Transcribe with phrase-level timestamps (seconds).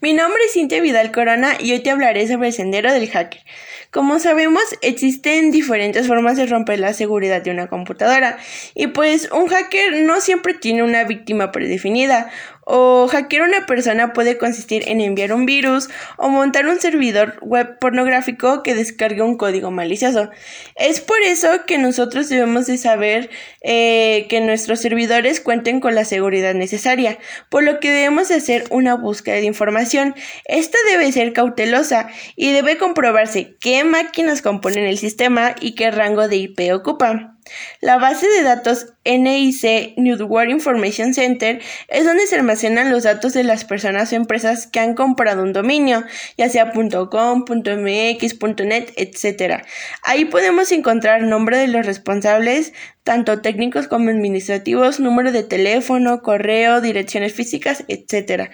[0.00, 3.42] Mi nombre es Cintia Vidal Corona y hoy te hablaré sobre el sendero del hacker.
[3.90, 8.38] Como sabemos, existen diferentes formas de romper la seguridad de una computadora
[8.76, 12.30] y pues un hacker no siempre tiene una víctima predefinida
[12.70, 15.88] o hackear una persona puede consistir en enviar un virus
[16.18, 20.28] o montar un servidor web pornográfico que descargue un código malicioso.
[20.76, 23.30] Es por eso que nosotros debemos de saber
[23.62, 27.18] eh, que nuestros servidores cuenten con la seguridad necesaria,
[27.48, 30.14] por lo que debemos de hacer una búsqueda de información.
[30.44, 36.28] Esta debe ser cautelosa y debe comprobarse qué máquinas componen el sistema y qué rango
[36.28, 37.37] de IP ocupa.
[37.80, 43.44] La base de datos NIC Network Information Center es donde se almacenan los datos de
[43.44, 46.04] las personas o empresas que han comprado un dominio,
[46.36, 49.62] ya sea .com, .mx, .net, etc.
[50.02, 52.72] Ahí podemos encontrar nombre de los responsables,
[53.04, 58.50] tanto técnicos como administrativos, número de teléfono, correo, direcciones físicas, etc.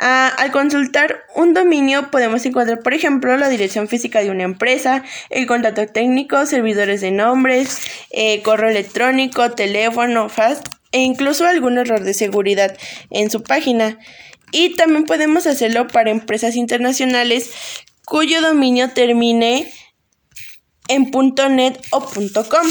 [0.00, 5.02] Ah, al consultar un dominio podemos encontrar, por ejemplo, la dirección física de una empresa,
[5.30, 7.80] el contacto técnico, servidores de nombres,
[8.34, 10.60] eh, correo electrónico, teléfono, fax
[10.92, 12.76] e incluso algún error de seguridad
[13.10, 13.98] en su página.
[14.52, 17.50] Y también podemos hacerlo para empresas internacionales
[18.04, 19.70] cuyo dominio termine
[20.88, 21.10] en
[21.50, 22.66] .net o .com.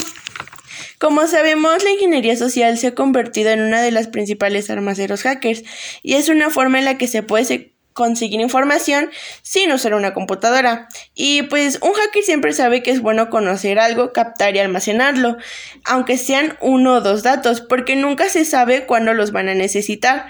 [1.00, 5.08] Como sabemos, la ingeniería social se ha convertido en una de las principales armas de
[5.08, 5.64] los hackers
[6.02, 9.10] y es una forma en la que se puede conseguir información
[9.42, 10.88] sin usar una computadora.
[11.16, 15.38] Y pues un hacker siempre sabe que es bueno conocer algo, captar y almacenarlo,
[15.84, 20.28] aunque sean uno o dos datos, porque nunca se sabe cuándo los van a necesitar.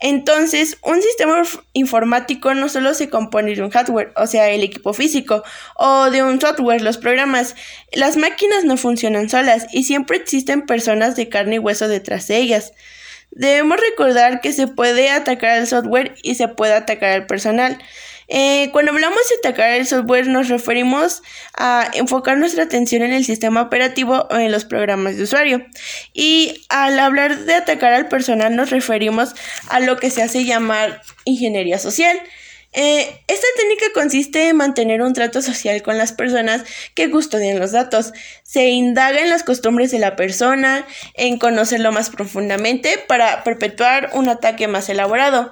[0.00, 4.92] Entonces, un sistema informático no solo se compone de un hardware, o sea, el equipo
[4.92, 5.42] físico,
[5.74, 7.56] o de un software, los programas.
[7.92, 12.36] Las máquinas no funcionan solas y siempre existen personas de carne y hueso detrás de
[12.36, 12.72] ellas.
[13.30, 17.78] Debemos recordar que se puede atacar al software y se puede atacar al personal.
[18.28, 21.22] Eh, cuando hablamos de atacar el software nos referimos
[21.56, 25.66] a enfocar nuestra atención en el sistema operativo o en los programas de usuario.
[26.12, 29.34] Y al hablar de atacar al personal nos referimos
[29.68, 32.20] a lo que se hace llamar ingeniería social.
[32.74, 37.72] Eh, esta técnica consiste en mantener un trato social con las personas que custodian los
[37.72, 38.12] datos.
[38.42, 44.28] Se indaga en las costumbres de la persona, en conocerlo más profundamente para perpetuar un
[44.28, 45.50] ataque más elaborado.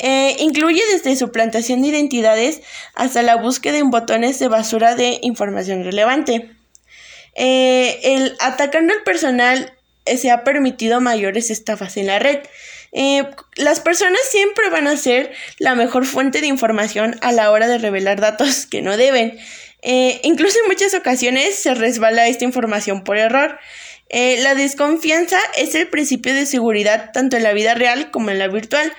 [0.00, 2.62] Eh, incluye desde su plantación de identidades
[2.94, 6.50] hasta la búsqueda en botones de basura de información relevante.
[7.34, 9.74] Eh, el atacando al personal
[10.06, 12.38] eh, se ha permitido mayores estafas en la red.
[13.56, 17.78] las personas siempre van a ser la mejor fuente de información a la hora de
[17.78, 19.38] revelar datos que no deben.
[20.22, 23.58] incluso en muchas ocasiones se resbala esta información por error.
[24.10, 28.48] la desconfianza es el principio de seguridad tanto en la vida real como en la
[28.48, 28.92] virtual.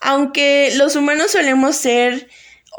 [0.00, 2.28] Aunque los humanos solemos ser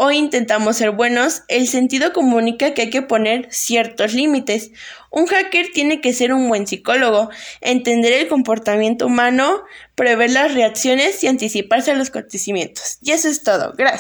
[0.02, 4.72] o intentamos ser buenos, el sentido comunica que hay que poner ciertos límites.
[5.12, 7.30] Un hacker tiene que ser un buen psicólogo,
[7.60, 9.62] entender el comportamiento humano,
[9.96, 12.98] prever las reacciones y anticiparse a los acontecimientos.
[13.02, 13.74] Y eso es todo.
[13.78, 13.98] Gracias.